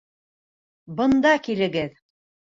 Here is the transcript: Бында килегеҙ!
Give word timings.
Бында 1.01 1.35
килегеҙ! 1.49 2.03